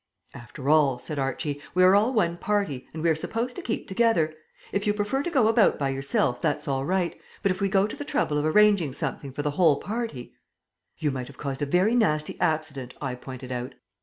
[0.33, 3.87] "After all," said Archie, "we are all one party, and we are supposed to keep
[3.87, 4.33] together.
[4.71, 7.85] If you prefer to go about by yourself, that's all right; but if we go
[7.85, 10.33] to the trouble of arranging something for the whole party"
[10.97, 13.75] "You might have caused a very nasty accident," I pointed out.